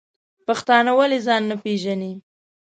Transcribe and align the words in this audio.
پښتانه 0.47 0.91
ولی 0.97 1.19
ځان 1.27 1.41
نه 1.49 1.55
پیژنی؟ 1.63 2.13